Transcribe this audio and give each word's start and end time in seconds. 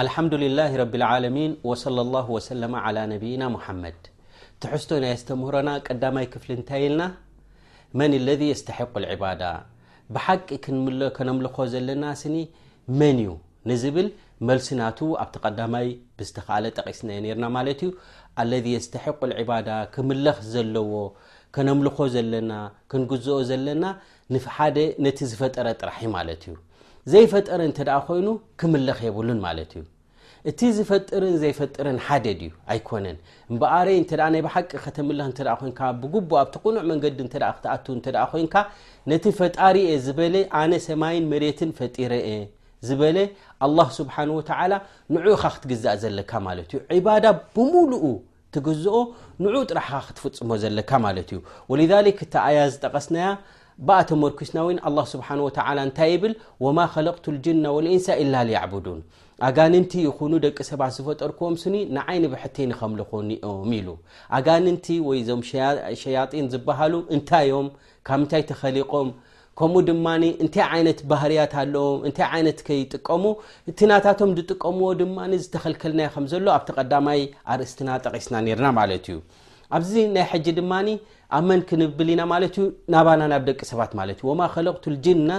አልሓምድላ 0.00 0.60
ረብ 0.80 0.94
ዓለሚን 1.08 1.52
ወለ 1.70 1.96
ላ 2.12 2.20
ወሰለ 2.36 2.62
ነብይና 3.10 3.42
ሙሓመድ 3.54 3.98
ትሕዝቶ 4.62 4.90
ናይ 5.04 5.12
ዝተምህሮና 5.20 5.70
ቀዳማይ 5.86 6.26
ክፍሊ 6.32 6.50
እንታይ 6.56 6.82
ኢልና 6.86 7.02
መን 7.98 8.12
አለذ 8.18 8.40
የስተሕق 8.52 8.92
ልዕባዳ 9.04 9.42
ብሓቂ 10.16 10.48
ከነምልኾ 11.18 11.56
ዘለና 11.74 12.04
ስኒ 12.22 12.34
መን 13.00 13.20
እዩ 13.22 13.30
ንዝብል 13.72 14.08
መልሲናቱ 14.50 14.98
ኣብቲ 15.22 15.36
ቀዳማይ 15.44 15.86
ብዝተኸኣለ 16.18 16.66
ጠቒስናየ 16.78 17.20
ነርና 17.28 17.44
ማለት 17.58 17.78
እዩ 17.86 17.92
አለذ 18.42 18.66
የስተሕق 18.74 19.20
ዕባዳ 19.44 19.70
ክምለኽ 19.94 20.36
ዘለዎ 20.54 20.92
ከነምልኮ 21.56 22.00
ዘለና 22.16 22.52
ክንግዝኦ 22.94 23.38
ዘለና 23.52 23.84
ንሓደ 24.34 24.76
ነቲ 25.06 25.20
ዝፈጠረ 25.32 25.66
ጥራሕ 25.82 26.00
ማለት 26.18 26.42
እዩ 26.50 26.54
ዘይፈጠረ 27.12 27.60
እንተኣ 27.68 27.90
ኮይኑ 28.06 28.28
ክምለኽ 28.60 28.98
የብሉን 29.06 29.40
ማለት 29.46 29.70
እዩ 29.78 29.82
እቲ 30.50 30.60
ዝፈጥርን 30.76 31.34
ዘይፈጥርን 31.42 31.98
ሓደድ 32.06 32.40
እዩ 32.46 32.52
ኣይኮነን 32.72 33.18
እምበኣረይ 33.50 33.96
እተ 34.02 34.10
ናይ 34.34 34.40
ብሓቂ 34.46 34.70
ከተምልኽ 34.84 35.26
እተ 35.32 35.40
ኮይንካ 35.60 35.80
ብጉቡ 36.02 36.30
ኣብቲ 36.42 36.54
ቕኑዕ 36.64 36.82
መንገዲ 36.90 37.18
እ 37.24 37.26
ክትኣት 37.34 37.86
እተ 38.00 38.06
ኮይንካ 38.32 38.54
ነቲ 39.12 39.24
ፈጣሪ 39.40 39.76
እየ 39.88 39.96
ዝበለ 40.06 40.34
ኣነ 40.60 40.72
ሰማይን 40.86 41.26
መሬትን 41.32 41.70
ፈጢረ 41.80 42.12
እየ 42.30 42.42
ዝበለ 42.90 43.18
ኣ 43.64 43.68
ስብሓን 43.98 44.32
ወተላ 44.38 44.72
ንዑ 45.16 45.26
ኢኻ 45.36 45.42
ክትግዛእ 45.56 45.96
ዘለካ 46.04 46.32
ማለት 46.48 46.68
እዩ 46.74 46.80
ዕባዳ 47.00 47.24
ብሙሉኡ 47.56 48.06
ትግዝኦ 48.54 48.96
ንዑኡ 49.44 49.60
ጥራሕካ 49.70 50.00
ክትፍፅሞ 50.08 50.50
ዘለካ 50.64 50.90
ማለት 51.06 51.28
እዩ 51.34 51.38
ወሊሊክ 51.72 52.18
እቲ 52.26 52.34
ኣያ 52.48 52.58
ዝጠቐስናያ 52.74 53.28
ብኣቶም 53.86 54.20
መርኩስና 54.24 54.56
ው 54.66 54.68
ኣه 54.88 55.04
ስብሓ 55.12 55.28
ወተ 55.46 55.58
እንታይ 55.86 56.10
ይብል 56.14 56.32
ወማ 56.64 56.78
ከለቅቱ 56.94 57.24
ልጅና 57.36 57.64
ወልእንሳ 57.76 58.06
ኢላ 58.22 58.34
ሊያዕብዱን 58.48 59.00
ኣጋንንቲ 59.48 59.92
ይኹኑ 60.06 60.32
ደቂ 60.44 60.58
ሰባት 60.70 60.92
ዝፈጠርክዎም 60.96 61.54
ስኒ 61.62 61.76
ንዓይኒ 61.96 62.24
ብሕተይኒ 62.32 62.70
ከምልኾኑኦም 62.80 63.70
ኢሉ 63.78 63.88
ኣጋንንቲ 64.38 64.86
ወይዞም 65.08 65.40
ሸያጢን 66.02 66.46
ዝብሃሉ 66.52 66.94
እንታዮም 67.16 67.68
ካብ 68.08 68.20
ንታይ 68.24 68.42
ተኸሊቆም 68.50 69.08
ከምኡ 69.58 69.80
ድማ 69.88 70.06
እንታይ 70.44 70.64
ዓይነት 70.74 71.00
ባህርያት 71.10 71.52
ኣለዎም 71.62 71.98
እንታይ 72.08 72.26
ዓይነት 72.36 72.58
ከይጥቀሙ 72.68 73.24
እትናታቶም 73.72 74.30
ዝጥቀምዎ 74.38 74.88
ድማ 75.00 75.18
ዝተኸልከልና 75.44 76.00
ከምዘሎ 76.16 76.46
ኣብቲ 76.56 76.68
ቀዳማይ 76.78 77.20
ኣርእስትና 77.54 77.90
ጠቒስና 78.06 78.34
ነርና 78.48 78.70
ማለት 78.80 79.06
እዩ 79.12 79.18
ኣብዚ 79.76 79.92
ናይ 80.16 80.24
ሕጂ 80.32 80.46
ድማ 80.58 80.72
ኣብ 81.36 81.44
መን 81.48 81.60
ክንብል 81.68 82.08
ኢና 82.14 82.22
ማለት 82.32 82.54
ዩ 82.60 82.64
ናባና 82.94 83.22
ናብ 83.32 83.42
ደቂ 83.48 83.60
ሰባት 83.70 83.92
ማለት 84.00 84.18
ዩ 84.22 84.24
ወማ 84.30 84.42
ከለقቱ 84.54 84.84
ልጅና 84.96 85.30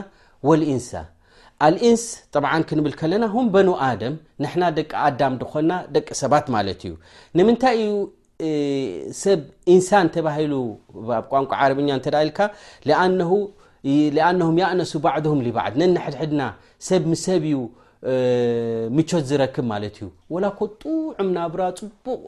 ወልኢንሳ 0.50 0.90
አልእንስ 1.66 2.04
ጥ 2.34 2.44
ክንብል 2.70 2.94
ከለና 3.00 3.26
ሁም 3.34 3.46
በኑ 3.56 3.70
ኣደም 3.90 4.16
ንሕና 4.44 4.64
ደቂ 4.78 4.92
ኣዳም 5.08 5.36
ድኮና 5.42 5.72
ደቂ 5.96 6.08
ሰባት 6.22 6.48
ማለት 6.56 6.82
እዩ 6.88 6.94
ንምንታይ 7.38 7.78
ዩ 7.86 7.92
ሰብ 9.24 9.42
ኢንሳን 9.76 10.08
ተባሂሉ 10.16 10.54
ብ 11.08 11.10
ቋንቋ 11.32 11.52
ዓረብኛ 11.64 11.92
ተዳ 12.08 12.18
ልካ 12.30 12.40
ኣነም 13.04 14.56
የእነሱ 14.62 14.92
ባዕድም 15.06 15.42
ሊባዓድ 15.48 15.74
ነን 15.82 15.92
ድሕድና 16.16 16.42
ሰብ 16.90 17.04
ምሰብ 17.12 17.44
እዩ 17.52 17.58
ምቾት 18.96 19.24
ዝረክብ 19.30 19.66
ማለት 19.72 19.96
እዩ 20.00 20.08
ወላ 20.34 20.46
ኮጡዑም 20.60 21.30
ናብራ 21.38 21.62
ፅቡቅ 21.78 22.20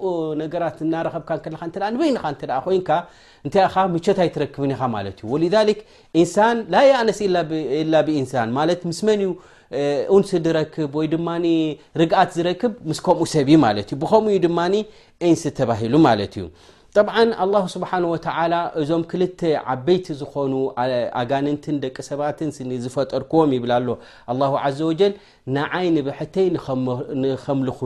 ነገራት 0.41 0.77
እናረኸብካንበይንታይ 0.85 3.49
ምቾት 3.95 4.17
ኣይትረክብን 4.25 4.73
ኢ 4.75 4.77
ማ 4.93 4.95
ኢንሳን 6.21 6.57
ላ 6.75 6.77
የኣነስ 6.89 7.19
ላ 7.95 7.97
ብኢንሳን 8.07 8.49
ማ 8.57 8.59
ምስመን 8.91 9.21
እንስ 10.15 10.31
ድረክብ 10.47 10.89
ወይ 11.01 11.07
ድማ 11.13 11.27
ርግኣት 12.01 12.29
ዝረክብ 12.37 12.71
ምስ 12.89 12.99
ከምኡ 13.05 13.21
ሰብዩ 13.35 13.55
ማት 13.65 13.87
ዩ 13.93 13.95
ብከምኡ 14.03 14.35
ድማ 14.47 14.59
እንስ 15.29 15.43
ተባሂሉ 15.59 15.93
ማለት 16.09 16.35
እዩ 16.39 16.45
ብ 17.07 17.09
ስብሓ 17.75 17.89
ተ 18.25 18.27
እዞም 18.81 19.01
ክልተ 19.11 19.39
ዓበይቲ 19.71 20.05
ዝኮኑ 20.19 20.53
ኣጋንንትን 21.21 21.75
ደቂ 21.83 21.95
ሰባትን 22.09 22.49
ኒ 22.69 22.71
ዝፈጠርክዎም 22.85 23.49
ይብላሎ 23.57 23.87
ሁ 24.37 24.41
ዘ 24.77 24.79
ወጀል 24.91 25.13
ንይ 25.55 25.87
ንብሕተይ 25.95 26.47
ከምልኹ 27.43 27.79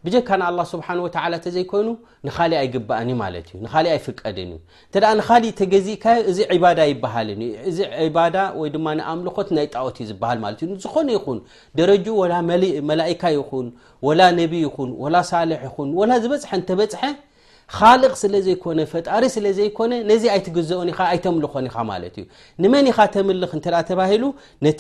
ብጀካ 0.06 0.28
ንኣላ 0.40 0.60
ስብሓን 0.72 0.98
ወ 1.04 1.08
ተዘይኮይኑ 1.44 1.88
ንካሊእ 2.26 2.58
ኣይግባእንእዩ 2.60 3.16
ማለት 3.22 3.46
እዩ 3.50 3.56
ንካሊእ 3.66 3.92
ኣይፍቀድን 3.94 4.50
እዩ 4.54 4.58
ንተ 4.90 4.94
ንካሊእ 5.18 5.52
ተገዚእካዮ 5.60 6.18
እዚ 6.30 6.38
ባዳ 6.64 6.78
ይበሃልንዩ 6.90 7.50
እዚ 7.70 7.78
ባዳ 8.16 8.36
ወይድማ 8.60 8.86
ንኣእምልኮት 8.98 9.48
ናይ 9.56 9.66
ጣወት 9.74 9.96
ዩ 10.02 10.06
ዝሃልዩ 10.10 10.58
ንዝኮነ 10.72 11.08
ይኹን 11.18 11.38
ደረጅ 11.80 12.04
መላእካ 12.90 13.22
ይኹን 13.38 13.66
ወላ 14.08 14.20
ነብይ 14.40 14.62
ይኹን 14.68 14.90
ላ 15.14 15.20
ሳሌሕ 15.30 15.60
ይኹን 15.68 15.88
ላ 16.10 16.12
ዝበፅሐ 16.24 16.50
እንተበፅሐ 16.60 17.02
ካልቅ 17.78 18.12
ስለዘይኮነ 18.20 18.78
ፈጣሪ 18.92 19.22
ስለዘይኮነ 19.34 19.92
ነዚ 20.08 20.22
ኣይትግዘኦን 20.32 20.88
ኢ 20.92 20.94
ኣይተምልኮን 21.12 21.66
ኢ 21.69 21.72
ማት 21.90 22.02
እዩ 22.19 22.24
ንመን 22.62 22.86
ኢኻ 22.90 22.98
ተምልኽ 23.14 23.52
እተ 23.58 23.66
ተሂሉ 23.90 24.24
ነ 24.64 24.70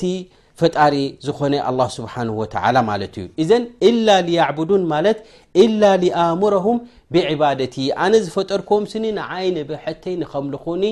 ፈጣሪ 0.60 0.94
ዝኾነ 1.26 1.54
ኣላ 1.68 1.80
ስብሓን 1.96 2.28
ወተላ 2.38 2.76
ማለት 2.88 3.14
እዩ 3.20 3.24
እዘን 3.42 3.64
ኢላ 3.88 4.08
ሊያዕቡዱን 4.28 4.82
ማለት 4.94 5.18
ኢላ 5.64 5.82
ሊኣሙረሁም 6.02 6.78
ብዕባደቲ 7.14 7.74
ኣነ 8.04 8.14
ዝፈጠርክዎም 8.26 8.84
ስኒ 8.92 9.04
ንዓይ 9.20 9.46
ነበሐተይ 9.58 10.14
ንከምልኹኒ 10.22 10.82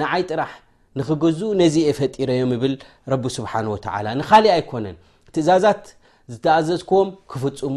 ንዓይ 0.00 0.22
ጥራሕ 0.30 0.52
ንክገዝኡ 0.98 1.48
ነዚእየ 1.62 1.90
ፈጢረዮም 2.00 2.52
ይብል 2.56 2.74
ረቢ 3.12 3.24
ስብሓን 3.38 3.66
ወተላ 3.72 4.06
ንካሊእ 4.20 4.52
ኣይኮነን 4.58 4.96
ትእዛዛት 5.34 5.84
ዝተኣዘዝክዎም 6.32 7.08
ክፍፅሙ 7.32 7.76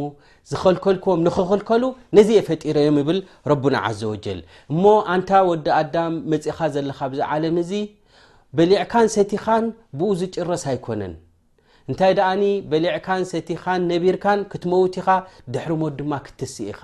ዝኸልከልክዎም 0.51 1.19
ንኽክልከሉ 1.27 1.83
ነዚእየ 2.17 2.39
ፈጢረዮም 2.47 2.97
ይብል 3.01 3.19
ረቡና 3.51 3.75
ዘ 3.99 4.01
ወጀል 4.13 4.39
እሞ 4.71 4.83
ኣንታ 5.13 5.29
ወዲ 5.49 5.67
ኣዳ 5.81 5.95
መፅኢኻ 6.31 6.59
ዘለካ 6.75 6.99
ብዚ 7.11 7.21
ዓለም 7.33 7.55
እዚ 7.63 7.71
በሊዕካን 8.57 9.07
ሰቲኻን 9.17 9.65
ብኡ 9.99 10.09
ዝጭረስ 10.21 10.63
ኣይኮነን 10.71 11.13
እንታይ 11.89 12.11
ደኣኒ 12.17 12.43
በሊዕካን 12.71 13.23
ሰቲኻን 13.31 13.81
ነቢርካን 13.91 14.41
ክትመውቲኢኻ 14.51 15.07
ድሕሪ 15.53 15.71
ሞት 15.81 15.93
ድማ 15.99 16.13
ክትስ 16.27 16.53
ኢኻ 16.71 16.81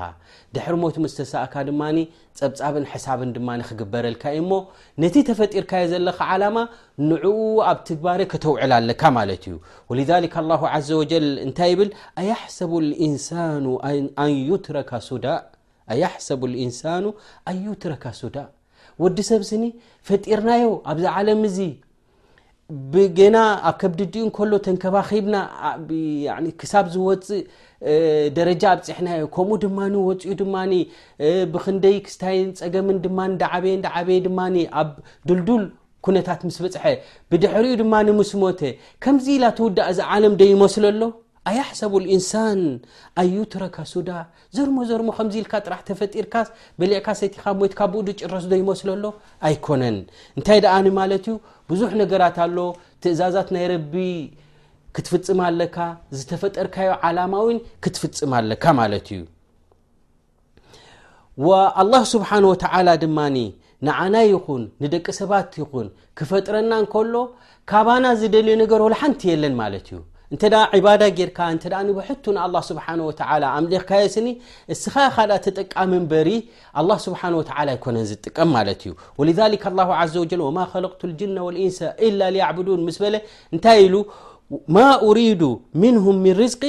ድሕር 0.56 0.76
ሞት 0.84 0.96
ምስተሳእካ 1.04 1.54
ድማኒ 1.70 1.98
ፀብፃብን 2.40 2.88
ሕሳብን 2.94 3.32
ድማ 3.38 3.50
ክግበረልካዩ 3.70 4.38
እሞ 4.44 4.52
ነቲ 5.04 5.16
ተፈጢርካዮ 5.30 5.86
ዘለካ 5.94 6.20
ዓላማ 6.36 6.58
ንዕኡ 7.12 7.38
ኣብ 7.70 7.80
ትግባሬ 7.90 8.20
ከተውዕል 8.34 8.74
ኣለካ 8.82 9.02
ማለት 9.20 9.46
እዩ 9.52 9.58
ወሊዛሊ 9.92 10.28
ዘ 10.90 10.92
ወጀል 11.02 11.30
እንታይ 11.48 11.74
ብል 11.82 11.92
ኣሰቡ 12.28 12.72
ልኢንሳኑ 12.92 13.66
ኣንዩትረካ 14.26 14.88
ሱዳ 18.22 18.40
ወዲ 19.04 19.20
ሰብ 19.30 19.42
ስኒ 19.50 19.64
ፈጢርናዮ 20.08 20.64
ኣብዚ 20.92 21.06
ዓለም 21.18 21.42
እዚ 21.50 21.58
ብገና 22.94 23.38
ኣብ 23.68 23.76
ከብዲዲኡ 23.82 24.24
እከሎ 24.30 24.52
ተንከባኺብና 24.66 25.36
ክሳብ 26.62 26.86
ዝወፅእ 26.96 27.42
ደረጃ 28.38 28.64
ኣብፂሕናዮ 28.76 29.22
ከምኡ 29.36 29.58
ድማኒ 29.64 29.94
ወፅኡ 30.10 30.34
ድማኒ 30.42 30.74
ብክንደይ 31.54 31.98
ክስታይን 32.08 32.50
ፀገምን 32.60 32.98
ድማ 33.06 33.20
ዳዓበየን 33.44 33.84
ዳዓበየ 33.88 34.18
ድማኒ 34.28 34.58
ኣብ 34.82 34.90
ዱልዱል 35.32 35.64
ኩነታት 36.08 36.42
ምስ 36.48 36.58
በፅሐ 36.66 36.86
ብድሕሪኡ 37.32 37.74
ድማኒ 37.84 38.08
ምስሞተ 38.20 38.62
ከምዚ 39.06 39.26
ኢላተውዳእ 39.38 39.90
እዚ 39.94 40.00
ዓለም 40.16 40.36
ዶ 40.42 40.50
ይመስለኣሎ 40.54 41.02
ኣያሕሰብ 41.50 41.92
ልኢንሳን 42.04 42.60
ኣዩትረካ 43.22 43.76
ሱዳ 43.92 44.10
ዘርሞ 44.56 44.78
ዘርሞ 44.90 45.08
ከምዚ 45.18 45.36
ኢልካ 45.42 45.54
ጥራሕ 45.66 45.82
ተፈጢርካስ 45.90 46.48
በሊዕካ 46.80 47.08
ሰቲኻ 47.22 47.44
ሞትካ 47.60 47.80
ብኡ 47.92 48.02
ድጭረት 48.10 48.46
ዶ 48.52 48.60
ይመስለሎ 48.62 49.04
ኣይኮነን 49.48 49.98
እንታይ 50.38 50.60
ድኣኒ 50.66 50.88
ማለት 51.00 51.26
እዩ 51.30 51.36
ብዙሕ 51.72 51.92
ነገራት 52.02 52.38
ኣሎ 52.46 52.58
ትእዛዛት 53.04 53.50
ናይ 53.58 53.66
ረቢ 53.74 53.96
ክትፍፅም 54.98 55.40
ኣለካ 55.48 55.78
ዝተፈጠርካዮ 56.18 56.92
ዓላማዊን 57.08 57.58
ክትፍፅም 57.86 58.32
ኣለካ 58.42 58.66
ማለት 58.82 59.10
እዩ 59.18 59.24
ኣላ 61.82 61.94
ስብሓን 62.14 62.46
ወተላ 62.52 62.88
ድማኒ 63.06 63.38
ንዓና 63.88 64.16
ይኹን 64.34 64.64
ንደቂ 64.84 65.06
ሰባት 65.22 65.52
ይኹን 65.62 65.88
ክፈጥረና 66.20 66.72
እንከሎ 66.84 67.14
ካባና 67.72 68.06
ዝደልዩ 68.22 68.56
ነገር 68.64 68.80
ወሉ 68.86 68.94
ሓንቲ 69.02 69.22
የለን 69.32 69.54
ማለት 69.62 69.86
እዩ 69.92 70.00
እ 70.36 70.80
ባዳ 70.86 71.02
ጌርካ 71.18 71.40
ሕቱ 72.08 72.26
ንل 72.36 72.56
ስሓ 72.70 72.86
ኣክካስኒ 73.52 74.28
እስኻ 74.74 74.94
ተጠቃ 75.46 75.74
መንበሪ 75.94 76.30
له 76.88 76.96
ስብሓه 77.06 77.74
ኮነ 77.86 77.96
ዝጥቀም 78.10 78.50
ማትዩ 78.56 78.92
ذ 79.38 79.40
ل 79.54 79.56
ዘ 80.14 80.20
ማ 80.58 80.62
ለقቱ 80.84 81.02
لጅ 81.12 81.22
وእንስ 81.46 81.78
ን 82.82 82.92
ስ 82.98 83.02
እንታይ 83.54 83.82
ሉ 83.94 84.06
ማ 84.78 84.86
ሪዱ 85.20 85.42
ምنهም 85.82 86.16
ምን 86.26 86.34
ርዝቅ 86.42 86.64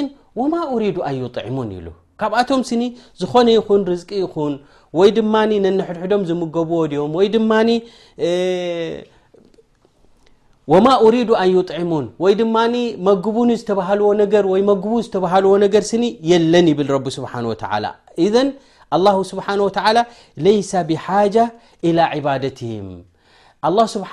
ማ 0.53 0.55
أሪዱ 0.75 0.97
ኣን 1.09 1.15
يطዕሙን 1.25 1.71
ሉ 1.85 1.89
ካብኣቶም 2.21 2.61
ስኒ 2.71 2.83
ዝኮነ 3.21 3.49
ይን 3.57 3.83
ርዝቂ 3.93 4.11
ይኹን 4.25 4.55
ወይ 4.99 5.11
ድማ 5.17 5.35
ነ 5.51 5.53
ድሕዶም 5.79 6.23
ዝምገብዎ 6.29 6.79
ድዮም 6.93 7.15
ይ 7.25 7.29
ድማ 7.35 7.51
ወማ 10.73 10.87
ሪዱ 11.15 11.31
ኣን 11.43 11.51
ዩጥዕሙን 11.57 12.07
ወይ 12.23 12.33
ድማ 12.41 12.57
መግቡኒ 13.09 13.51
ዝተህዎ 13.61 14.09
ነገር 14.23 14.45
ወይ 14.53 14.62
መግቡ 14.71 14.93
ዝተህዎ 15.07 15.53
ነገር 15.65 15.83
ስኒ 15.91 16.05
የለን 16.31 16.67
ይብል 16.73 16.91
ስብሓ 17.19 17.33
ዘ 18.35 18.37
ስብሓ 19.31 19.49
ለይሰ 20.45 20.71
ብሓ 20.91 21.07
ባደትም 22.27 22.89
ስብሓ 23.95 24.11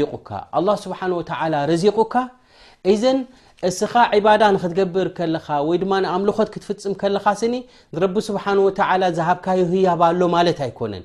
ሊቁካ 0.00 0.30
ስብሓ 0.84 1.00
ረዚቁካ 1.72 2.14
ዘን 3.02 3.18
እስኻ 3.68 3.92
ባዳ 4.24 4.42
ንክትገብር 4.54 5.06
ከለካ 5.16 5.46
ወይ 5.68 5.76
ድማ 5.82 5.92
ኣምልኾት 6.16 6.48
ክትፍፅም 6.54 6.92
ከለኻ 7.00 7.24
ስኒ 7.40 7.54
ረ 8.02 8.06
ስብሓ 8.28 8.44
ዝሃብካዮ 9.18 9.62
ህያባሎ 9.72 10.20
ማለት 10.34 10.58
ኣይኮነን 10.66 11.04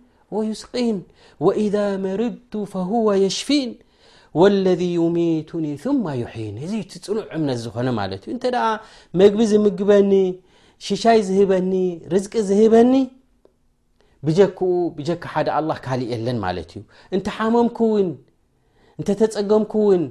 ይስቂን 0.51 0.97
ወإذ 1.45 1.75
መርድቱ 2.05 2.53
فهዎ 2.73 3.05
የሽፊን 3.25 3.69
ወለذ 4.39 4.81
ዩሚቱኒ 4.99 5.65
ثማ 5.83 6.05
ዩحን 6.23 6.53
እዙ 6.65 6.71
ቲ 6.91 6.93
ፅኑዕ 7.05 7.25
እምነት 7.37 7.57
ዝኾነ 7.63 7.87
ማለት 7.99 8.21
እዩ 8.25 8.31
እንተ 8.35 8.45
መግቢ 9.21 9.39
ዝምግበኒ 9.51 10.11
ሽሻይ 10.87 11.19
ዝህበኒ 11.29 11.73
ርዝቂ 12.13 12.33
ዝህበኒ 12.49 12.93
ብጀክኡ 14.27 14.59
ብጀካ 14.97 15.23
ሓደ 15.33 15.47
ኣه 15.59 15.77
ካልእ 15.85 16.09
የለን 16.13 16.37
ማለት 16.45 16.69
እዩ 16.75 16.81
እንተ 17.15 17.27
ሓመምኩ 17.37 17.77
እውን 17.91 18.09
እንተተፀገምኩ 18.99 19.73
እውን 19.85 20.03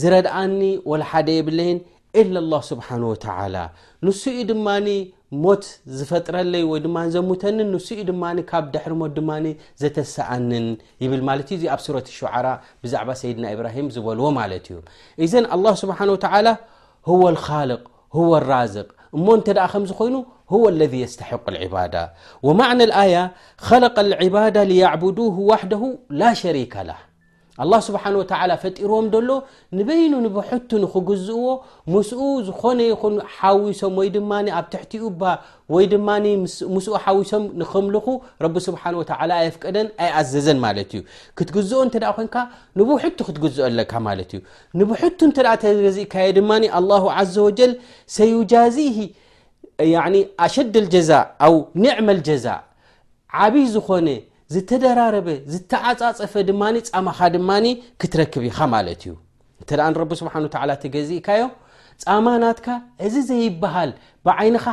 ዝረድአኒ 0.00 0.60
ወላ 0.90 1.02
ሓደ 1.12 1.28
የብለን 1.38 1.78
إለ 2.20 2.26
لله 2.38 2.60
ስብሓه 2.70 2.96
وላ 3.42 3.56
ንሱኡ 4.06 4.36
ድማ 4.50 4.66
ሞት 5.44 5.64
ዝፈጥረለይ 5.96 6.62
ወይ 6.70 6.78
ድማ 6.84 6.96
ዘሙተኒን 7.14 7.68
ንሱኡ 7.74 7.98
ድማ 8.10 8.22
ካብ 8.50 8.64
ድሕሪ 8.74 8.92
ሞት 9.00 9.12
ድማ 9.18 9.30
ዘተሰኣንን 9.82 10.66
ይብል 11.04 11.22
ማለት 11.28 11.48
እ 11.54 11.56
ኣብ 11.74 11.80
ሱረة 11.86 12.06
ሸዓራ 12.18 12.46
ብዛዕባ 12.82 13.08
ሰይድና 13.22 13.44
ብራሂም 13.58 13.88
ዝበልዎ 13.94 14.26
ማለት 14.40 14.64
እዩ 14.70 14.76
እዘን 15.24 15.44
لله 15.60 15.72
ስብሓ 15.82 15.98
و 17.10 17.10
ه 17.10 17.10
الካልق 17.32 17.82
ه 18.16 18.18
لራዝቅ 18.42 18.88
እሞ 19.16 19.26
እንተ 19.38 19.46
ደኣ 19.58 19.66
ከምዝ 19.72 19.90
ኮይኑ 20.00 20.16
هو 20.52 20.62
اለذ 20.74 20.92
يስተሐق 21.02 21.44
الዕባዳ 21.52 21.94
ወማعና 22.46 22.80
ኣያ 23.02 23.14
ለق 23.82 23.96
الዕባዳة 24.04 24.60
لድه 24.70 25.34
ዋሕደሁ 25.50 25.82
ላ 26.20 26.22
ሸሪከላህ 26.42 26.98
ه 27.60 27.78
ስብሓ 27.86 28.02
ወ 28.18 28.24
ፈጢርዎም 28.62 29.06
ሎ 29.28 29.30
ንበይኑ 29.76 30.12
ንብሕቱ 30.26 30.70
ንክግዝእዎ 30.84 31.44
ምስኡ 31.94 32.20
ዝኮነ 32.48 32.78
ይኹን 32.90 33.14
ሓዊሶም 33.36 33.92
ወይድማ 34.00 34.30
ኣብ 34.58 34.66
ትሕቲኡ 34.72 35.02
ወይድማ 35.74 36.08
ምስኡ 36.74 36.92
ሓዊሶም 37.04 37.44
ንክምልኩ 37.60 38.06
ረ 38.46 38.46
ስሓ 38.66 38.82
ኣፍቀደን 39.40 39.88
ኣይኣዘዘን 40.04 40.58
ማ 40.64 40.70
እዩ 40.84 41.00
ክትግዝኦ 41.38 41.80
ኮ 42.36 42.36
ንብሕቱ 42.78 43.18
ክትግዝኦ 43.28 43.64
ለካማ 43.78 44.06
እዩ 44.22 44.32
ንብሕቱ 44.78 45.18
ተእ 46.14 46.30
ድማ 46.38 46.50
ዘ 47.34 47.36
ወል 47.46 47.72
ሰዩጃዚ 48.18 48.76
ኣሸድ 50.44 50.74
ጀዛ 50.94 51.10
ኣ 51.44 51.50
ኒዕማ 51.84 52.08
ጀዛ 52.28 52.46
ዓብይ 53.44 53.66
ዝኮነ 53.74 54.08
ዝተደራረበ 54.54 55.28
ዝተዓፃፀፈ 55.52 56.34
ድማኒ 56.50 56.76
ፃማካ 56.90 57.20
ድማኒ 57.36 57.66
ክትረክብ 58.00 58.42
ኢኻ 58.50 58.58
ማለት 58.74 59.00
እዩ 59.06 59.14
እንተ 59.60 59.70
ንረቢ 59.94 60.12
ስብሓን 60.20 60.44
ተላ 60.54 60.70
እተገዚእካዮ 60.78 61.42
ፃማ 62.04 62.26
ናትካ 62.42 62.66
እዚ 63.06 63.14
ዘይበሃል 63.30 63.90
ብዓይንኻ 64.26 64.64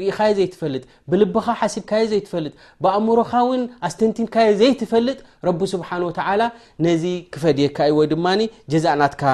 ርኢካዮ 0.00 0.32
ዘይፈልጥ 0.38 0.82
ብልብኻ 1.10 1.46
ሓሲብካዮ 1.60 2.04
ዘይትፈልጥ 2.12 2.54
ብኣእምሮኻውን 2.84 3.62
ኣስተንቲንካዮ 3.88 4.50
ዘይትፈልጥ 4.60 5.18
ረቢ 5.48 5.60
ስብሓን 5.74 6.02
ወተላ 6.08 6.40
ነዚ 6.86 7.04
ክፈድየካእዩ 7.34 7.94
ወይድማኒ 8.00 8.40
ጀዛእናትካ 8.74 9.24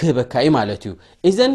ክህበካ 0.00 0.32
እዩ 0.44 0.50
ማለት 0.58 0.82
እዩ 0.88 0.92
እዘን 1.30 1.54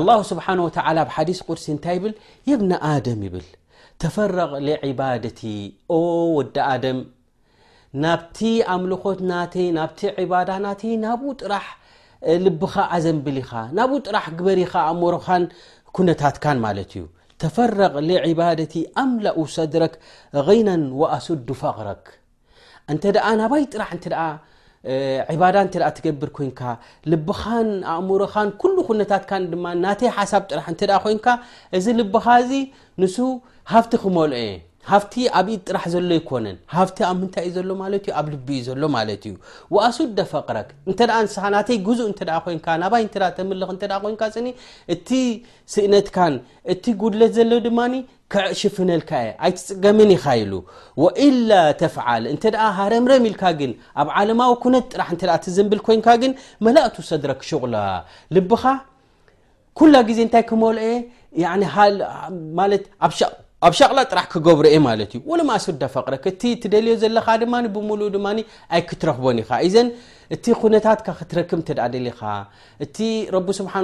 ኣላሁ 0.00 0.20
ስብሓን 0.32 0.60
ወተላ 0.66 0.96
ብሓዲስ 1.10 1.40
ቁስ 1.48 1.66
እንታይ 1.74 1.96
ይብል 2.00 2.14
የብኒ 2.50 2.72
ኣደም 2.92 3.20
ይብል 3.28 3.46
ተፈረቕ 4.02 4.52
ሊዒባደቲ 4.66 5.40
ኦ 5.96 5.98
ወዲ 6.36 6.56
ኣድም 6.70 6.98
ናብቲ 8.04 8.38
ኣምልኮት 8.74 9.20
ናተይ 9.30 9.66
ናብቲ 9.76 10.00
ዕባዳ 10.22 10.50
ናተይ 10.64 10.94
ናብኡ 11.04 11.28
ጥራሕ 11.42 11.66
ልብኻ 12.44 12.74
ኣዘንብልኻ 12.96 13.50
ናብኡ 13.78 13.98
ጥራሕ 14.06 14.26
ግበሪኻ 14.38 14.72
ኣሞርኻን 14.92 15.44
ኩነታትካን 15.98 16.58
ማለት 16.66 16.92
እዩ 16.96 17.04
ተፈረቕ 17.44 17.94
ዕባደቲ 18.32 18.74
ኣምላ 19.02 19.26
ው 19.40 19.44
ሰድረክ 19.56 19.94
غይናን 20.48 20.82
ወኣሱዱ 21.02 21.48
ፈቕረክ 21.62 22.04
እንተ 22.94 23.04
ኣ 23.28 23.30
ናባይ 23.42 23.64
ጥራሕ 23.74 23.90
እንት 23.98 24.06
ዕባዳ 25.32 25.54
እንተ 25.64 25.74
ኣ 25.88 25.90
ትገብር 25.96 26.30
ኮንካ 26.36 26.60
ልቢኻን 27.10 27.68
ኣእሙርኻን 27.92 28.48
ኩሉ 28.60 28.76
ኩነታትካ 28.88 29.30
ድማ 29.52 29.64
ናተይ 29.84 30.10
ሓሳብ 30.18 30.42
ጥራሕ 30.50 30.66
እንተኣ 30.72 30.92
ኮንካ 31.04 31.26
እዚ 31.78 31.86
ልብኻ 32.00 32.24
እዚ 32.42 32.50
ንሱ 33.00 33.16
ሃፍቲ 33.72 33.92
ክመልኦ 34.02 34.34
እየ 34.44 34.50
ሃፍቲ 34.90 35.14
ኣብኢ 35.38 35.54
ጥራሕ 35.66 35.84
ዘሎ 35.92 36.08
ይኮነን 36.18 36.56
ሃፍቲ 36.76 36.98
ኣብ 37.08 37.16
ምንታይ 37.22 37.44
ዩ 37.56 37.58
ሎ 37.68 37.70
ማ 37.80 37.82
ኣብ 38.20 38.26
ልቢ 38.34 38.48
ዩ 38.58 38.60
ዘሎ 38.68 38.82
ማ 38.94 38.96
እዩ 39.14 39.34
ኣሱደ 39.86 40.18
ፈቅረክ 40.32 40.68
ንስናተይ 40.88 41.76
ዙእናይልኒ 41.98 44.48
እቲ 44.94 45.08
ስእነትካን 45.74 46.34
እቲ 46.74 46.84
ጉድለት 47.02 47.32
ዘሎ 47.38 47.52
ድማ 47.66 47.80
ሽፍልካ 48.60 49.10
ኣይትፅገመን 49.46 50.10
ይካይሉ 50.16 50.52
ላ 51.50 51.52
ተፍል 51.82 52.22
እ 52.32 52.34
ሃረምረም 52.78 53.24
ኢልካ 53.30 53.42
ግ 53.60 53.62
ኣብ 54.02 54.08
ዓለማዊ 54.20 54.52
ነት 54.74 54.86
ጥራዝንብል 55.20 55.80
ኮይንካ 55.88 56.08
ግን 56.22 56.32
መላእቱ 56.68 56.96
ሰድረ 57.10 57.30
ክሽቕላ 57.42 57.74
ልኻ 58.38 58.64
ኩላ 59.80 59.94
ግዜ 60.08 60.18
ታይ 60.32 60.42
ክመልየ 60.50 60.86
ኣብ 63.66 63.74
ሸቅላ 63.78 64.00
ጥራሕ 64.12 64.24
ክገብሮ 64.32 64.64
እየ 64.70 64.78
ማለት 64.86 65.10
እዩ 65.16 65.18
ወለማ 65.30 65.50
ኣስዳ 65.58 65.82
ፈቕረክ 65.94 66.24
እቲ 66.30 66.42
እትደልዮ 66.54 66.94
ዘለካ 67.02 67.26
ድማ 67.42 67.54
ብምሉ 67.74 68.00
ድማ 68.14 68.26
ኣይ 68.76 68.80
ክትረክቦን 68.90 69.38
ኢኻ 69.42 69.50
እዘን 69.66 69.88
እቲ 70.34 70.44
ኩነታትካ 70.60 71.08
ክትረክብ 71.18 71.60
እተ 71.62 71.70
ደሊኻ 71.94 72.20
እቲ 72.84 72.96
ረቢ 73.34 73.48
ስብሓ 73.60 73.74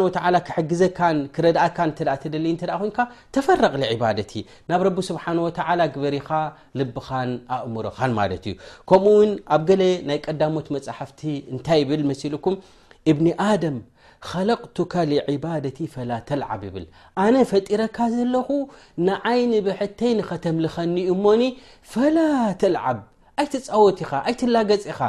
ክሕግዘካን 0.46 1.18
ክረድኣካ 1.34 1.78
ደ 2.34 2.34
እ 2.52 2.54
ኮንካ 2.80 2.98
ተፈረቕሊዕባደት 3.36 4.32
ናብ 4.72 4.82
ረቢ 4.88 4.98
ስብሓን 5.10 5.40
ወተ 5.46 5.60
ግበርኻ 5.96 6.30
ልብኻን 6.80 7.32
ኣእምርኻን 7.58 8.12
ማለት 8.20 8.44
እዩ 8.52 8.56
ከምኡውን 8.90 9.30
ኣብ 9.58 9.62
ገለ 9.70 9.84
ናይ 10.10 10.18
ቀዳሞት 10.26 10.68
መፅሓፍቲ 10.78 11.22
እንታይ 11.52 11.80
ይብል 11.84 12.02
መሲልኩም 12.12 12.56
እብኒ 13.12 13.26
ኣደም 13.50 13.78
ለቱካ 14.48 14.94
ዕባደቲ 15.32 15.78
ፈላ 15.92 16.10
ተልዓብ 16.28 16.62
ይብል 16.68 16.86
ኣነ 17.24 17.34
ፈጢረካ 17.50 17.96
ዘለኹ 18.14 18.48
ንዓይኒ 19.08 19.52
ብሕተይ 19.66 20.12
ኸተምልኸኒ 20.28 20.96
እሞኒ 21.12 21.42
ፈላ 21.92 22.16
ተልዓብ 22.62 22.98
ኣይትፃወት 23.42 23.98
ኢኻ 24.04 24.12
ኣይትላገፅ 24.28 24.84
ኢኻ 24.92 25.00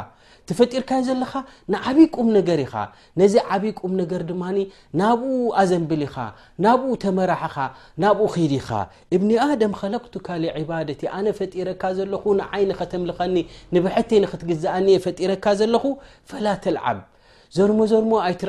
ፈጢርካዮ 0.58 1.00
ዘለካ 1.08 1.32
ንዓብ 1.72 1.98
ቁም 2.14 2.28
ነገር 2.36 2.58
ኢኻ 2.64 2.72
ነዚ 3.20 3.34
ዓብይ 3.54 3.72
ቁም 3.80 3.92
ነገር 4.00 4.22
ድማ 4.30 4.42
ናብኡ 5.00 5.28
ኣዘምብሊኻ 5.60 6.16
ናብኡ 6.64 6.88
ተመራኻ 7.04 7.56
ናብኡ 8.04 8.32
ድ 8.52 8.56
ኻ 8.66 8.80
እብኒ 9.16 9.30
ኣም 9.44 9.52
ለካ 10.44 10.80
ቲ 11.02 11.12
ኣነ 11.18 11.26
ፈጢረካ 11.40 11.82
ንይኸተምልኸኒ 12.00 13.36
ንብተይ 13.76 14.24
ክትግዝእኒ 14.32 14.88
ፈጢረካ 15.06 15.44
ዘለኹ 15.62 15.84
ዓ 16.90 16.98
ይታት 17.58 18.42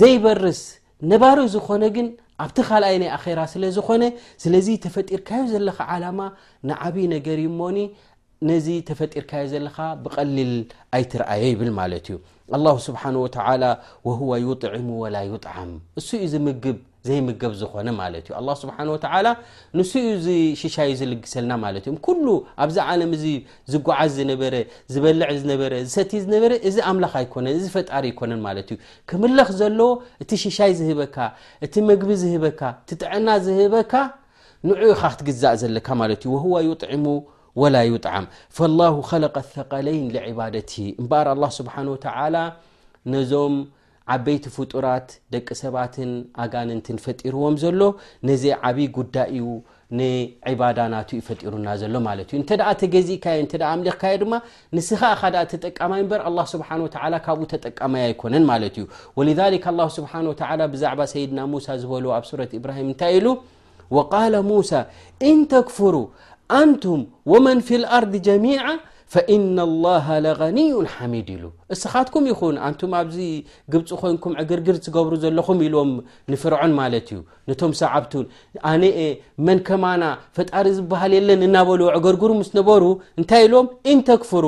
ዘይበርስ 0.00 0.62
ነባሮይ 1.10 1.48
ዝኮነ 1.54 1.84
ግን 1.96 2.08
ኣብቲ 2.42 2.58
ካልኣይ 2.68 2.96
ናይ 3.02 3.10
ኣኼራ 3.16 3.40
ስለ 3.54 3.62
ዝኾነ 3.76 4.02
ስለዚ 4.42 4.66
ተፈጢርካዮ 4.84 5.40
ዘለኻ 5.52 5.76
ዓላማ 5.94 6.20
ንዓብይ 6.68 7.06
ነገር 7.14 7.38
ይሞኒ 7.46 7.78
ነዚ 8.48 8.66
ተፈጢርካዮ 8.88 9.44
ዘለኻ 9.52 9.76
ብቐሊል 10.04 10.52
ኣይትረአዮ 10.98 11.42
ይብል 11.54 11.70
ማለት 11.80 12.06
እዩ 12.12 12.16
አላሁ 12.58 12.76
ስብሓን 12.88 13.16
ወተላ 13.24 13.64
ወهዋ 14.08 14.30
ዩጥዕሙ 14.46 14.88
ወላ 15.02 15.16
ዩጥዓም 15.32 15.72
እሱ 16.00 16.08
ዩ 16.22 16.28
ዝምግብ 16.34 16.76
ዘይምገብ 17.08 17.52
ዝኮነ 17.60 17.88
ማ 17.98 18.06
እዩ 18.20 18.54
ስሓ 18.62 18.76
ንሱዩ 19.76 20.08
ሽሻ 20.60 20.76
ልግሰልና 21.12 21.52
እ 21.90 21.94
ሉ 22.24 22.26
ኣብዚ 22.64 22.76
ለ 23.00 23.02
ዝጓዓዝ 23.72 24.10
ዝበ 24.18 24.42
ዝበልዕ 24.92 25.30
ሰቲ 25.94 26.12
እዚ 26.68 26.76
ኣም 26.90 26.98
ፈጣሪ 27.76 28.06
ኮነ 28.20 28.34
ዩ 28.58 28.70
ክምለኽ 29.10 29.48
ለ 29.80 29.82
እቲ 30.22 30.30
ሽሻይ 30.44 30.72
ዝህበካ 30.80 31.16
እቲ 31.66 31.74
መግቢ 31.90 32.10
ዝህበካ 32.22 32.60
እቲ 32.82 32.90
ጥዕና 33.02 33.28
ዝህበካ 33.46 33.92
ን 34.68 34.70
ኢካ 34.90 35.02
ክትግዛእ 35.12 35.56
ዘለካ 35.60 35.88
ዩ 36.30 36.38
ዕሙ 36.94 37.06
ላ 37.74 37.78
ጥም 38.04 38.72
ለ 39.22 39.26
ثቀለይን 39.56 40.06
ባት 40.40 40.56
እበ 41.02 41.12
ስብሓ 41.58 41.74
ነዞም 43.12 43.54
ዓበይቲ 44.14 44.44
ፍጡራት 44.56 45.08
ደቂ 45.34 45.48
ሰባትን 45.62 46.10
ኣጋነንትን 46.44 46.96
ፈጢርዎም 47.04 47.56
ዘሎ 47.62 47.80
ነዚ 48.28 48.44
ዓብይ 48.68 48.88
ጉዳይ 48.98 49.32
ንዕባዳ 49.98 50.78
ናቱ 50.92 51.08
ይፈጢሩና 51.20 51.68
ዘሎ 51.82 51.94
ማለት 52.08 52.26
እዩ 52.32 52.36
እንተ 52.40 52.50
ተገዚእካ 52.80 53.24
እ 53.38 53.44
ምሊክ 53.80 53.96
ካዮ 54.02 54.14
ድማ 54.22 54.34
ንስከ 54.76 55.00
ካደኣ 55.20 55.42
ተጠቀማይ 55.52 56.02
በር 56.10 56.20
ስብሓ 56.52 56.68
ካብኡ 57.26 57.44
ተጠቀማይ 57.54 58.02
ኣይኮነን 58.08 58.44
ማለት 58.52 58.76
እዩ 58.82 58.86
ወ 59.20 59.86
ስብሓ 59.98 60.12
ብዛዕባ 60.74 61.00
ሰይድና 61.14 61.40
ሙሳ 61.54 61.66
ዝበልዎ 61.84 62.12
ኣብ 62.18 62.26
ሱረት 62.30 62.52
ኢብራሂም 62.60 62.88
እንታይ 62.92 63.14
ኢሉ 63.20 63.28
ወቃለ 63.98 64.34
ሙሳ 64.52 64.72
እን 65.30 65.40
ተክፍሩ 65.54 65.94
ኣንቱም 66.60 67.02
ወመን 67.32 67.58
ፊ 67.66 67.80
ልኣርض 67.82 68.14
ጀሚ 68.28 68.46
ፈኢና 69.12 69.58
ላሃ 69.84 70.06
ለغኒዩን 70.24 70.86
ሓሚድ 70.94 71.28
ኢሉ 71.34 71.44
እስኻትኩም 71.74 72.24
ይኹን 72.30 72.56
ኣንቱም 72.66 72.92
ኣብዚ 72.98 73.16
ግብፂ 73.72 73.88
ኮይንኩም 74.02 74.34
ዕግርግር 74.42 74.76
ዝገብሩ 74.84 75.12
ዘለኹም 75.24 75.62
ኢሎም 75.66 75.90
ንፍርዖን 76.32 76.72
ማለት 76.80 77.08
እዩ 77.14 77.18
ነቶም 77.50 77.72
ሰዓብቱን 77.80 78.26
ኣነአ 78.72 78.98
መንከማና 79.48 80.02
ፈጣሪ 80.38 80.66
ዝበሃል 80.76 81.14
የለን 81.18 81.42
እናበሉዎ 81.48 81.88
ዕገርግሩ 82.00 82.30
ምስ 82.42 82.52
ነበሩ 82.58 82.84
እንታይ 83.20 83.42
ኢሎም 83.48 83.68
ኢንተክፍሩ 83.94 84.44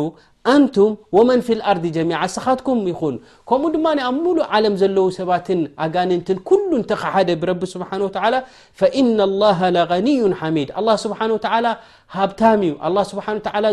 ኣንቱም 0.50 0.92
ወመን 1.16 1.40
ፊ 1.46 1.48
ልኣርض 1.58 1.84
ጀሚ 1.96 2.10
ስኻትኩም 2.34 2.78
ይኹን 2.90 3.16
ከምኡ 3.48 3.68
ድማ 3.74 3.86
ኣብ 4.06 4.16
ሙሉእ 4.24 4.46
ዓለም 4.56 4.74
ዘለው 4.80 5.04
ሰባትን 5.16 5.60
ኣጋንንትን 5.84 6.38
ሉ 6.70 6.70
እተኸሓደ 6.82 7.28
ብረቢ 7.42 7.62
ስብሓ 7.74 7.90
እ 9.00 9.02
ላ 9.76 9.78
غንዩን 9.90 10.32
ሓሚድ 10.40 10.70
ስብሓ 11.04 11.20
ሃብታም 12.16 12.62
እዩ 12.68 12.96
ስብ 13.10 13.18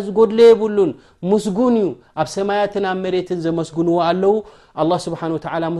ዝጎድሎ 0.07 0.39
የብሉን 0.49 0.91
ምስጉን 1.31 1.75
እዩ 1.81 1.87
ኣብ 2.23 2.27
ሰማያትን 2.35 2.85
ኣብ 2.91 2.99
መሬትን 3.05 3.41
ዘመስጉንዎ 3.47 3.95
ኣለው 4.09 4.35
ስብሓ 5.07 5.21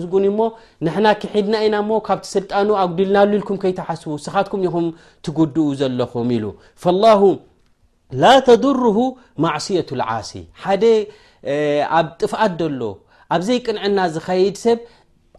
ስጉንእሞ 0.06 0.40
ንና 0.88 1.06
ክሒድና 1.22 1.54
ኢና 1.68 1.76
ሞ 1.90 2.00
ካብቲ 2.08 2.28
ስልጣኑ 2.38 2.68
ኣጉዲልናሉ 2.86 3.30
ኢልኩም 3.40 3.60
ከይተሓስቡ 3.66 4.16
ስትኩም 4.26 4.64
ኹ 4.74 4.82
ትጉድኡ 5.28 5.68
ዘለኹም 5.82 6.32
ሉ 6.46 6.46
ላ 8.14 8.24
ተضر 8.48 8.80
ማصية 9.46 9.86
الዓሲ 9.96 10.32
ሓደ 10.64 10.84
ኣብ 11.98 12.08
ጥፍኣት 12.22 12.62
ሎ 12.80 12.82
ኣብዘይ 13.36 13.60
ቅንዕና 13.66 14.00
ዝኸድ 14.16 14.56
ሰብ 14.66 14.80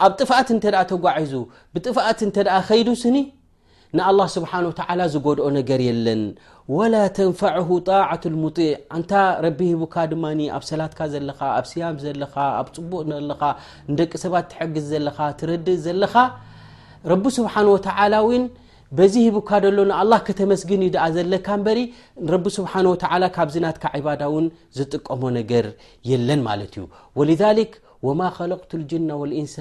ኣብ 0.06 0.12
ጥፍት 0.18 0.48
እ 0.54 0.56
ተጓዒዙ 0.92 1.32
ብጥፍኣት 1.74 2.20
እ 2.26 2.28
ከይዱ 2.68 2.88
ስኒ 3.02 3.16
ንኣلله 3.96 4.26
ስብሓ 4.36 4.50
ዝጎድኦ 5.14 5.46
ነገር 5.58 5.80
የለን 5.88 6.22
وላ 6.76 6.94
ተንفعه 7.16 7.68
ጣعة 7.90 8.22
الሙጢዕ 8.32 8.72
ታ 9.10 9.12
ረቢ 9.46 9.60
ሂካ 9.82 9.94
ድማ 10.12 10.24
ኣብ 10.56 10.62
ሰላትካ 10.70 11.00
ዘካ 11.12 11.40
ኣብ 11.58 11.64
ስያም 11.72 11.96
ኻ 12.34 12.36
ኣብ 12.60 12.66
ፅቡቅ 12.76 13.02
ካ 13.40 13.42
ደቂ 13.98 14.12
ሰባት 14.24 14.44
ትግዝ 14.52 14.86
ዘካ 15.06 15.18
ረድእ 15.50 15.78
ዘለኻ 15.86 16.14
ስብሓ 17.36 17.54
ተ 17.86 17.88
በዚ 18.98 19.14
ሂቡካ 19.24 19.50
ደሎ 19.64 19.78
ንኣላ 19.90 20.12
ከተመስግን 20.26 20.80
እዩ 20.84 20.90
ደኣ 20.94 21.04
ዘለካ 21.16 21.46
በሪ 21.66 21.78
ረቢ 22.32 22.44
ስብሓተ 22.56 23.02
ካብዚናትካ 23.36 23.84
ባዳ 24.06 24.22
ውን 24.34 24.46
ዝጥቀሞ 24.78 25.22
ነገር 25.38 25.66
የለን 26.10 26.40
ማለት 26.48 26.74
እዩ 26.78 26.84
ወሊ 27.20 27.32
ወማ 28.08 28.20
ከለቅቱ 28.36 28.70
ልጅና 28.82 29.08
ወልእንሳ 29.20 29.54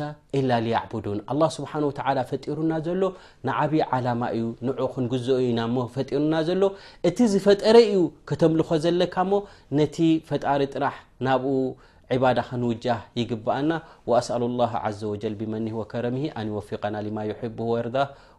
ላ 0.50 0.60
ሊያቡዱን 0.66 1.18
ኣ 1.32 1.48
ስብሓ 1.56 1.72
ወተ 1.88 2.00
ፈጢሩና 2.30 2.72
ዘሎ 2.86 3.02
ንዓብዪ 3.48 3.82
ዓላማ 3.98 4.22
እዩ 4.36 4.44
ንዑ 4.68 4.86
ክንግዝኦ 4.94 5.38
ኢናሞ 5.48 5.76
ፈጢሩና 5.96 6.36
ዘሎ 6.50 6.64
እቲ 7.10 7.18
ዝፈጠረ 7.34 7.76
እዩ 7.90 8.02
ከተምልኾ 8.32 8.70
ዘለካሞ 8.86 9.32
ነቲ 9.80 9.98
ፈጣሪ 10.30 10.62
ጥራሕ 10.76 10.96
ናብኡ 11.28 11.54
ዕባዳ 12.16 12.40
ክንውጃህ 12.50 13.02
ይግብአና 13.22 13.72
ወኣስኣሉ 14.12 14.44
ላ 14.62 14.66
ዘ 15.00 15.12
ወጀል 15.14 15.36
ብመኒ 15.42 15.68
ወከረሚ 15.82 16.18
ኣንወፊቀና 16.40 16.96
ማ 17.18 17.26
ብ 17.58 17.68
ወርዳ 17.74 17.98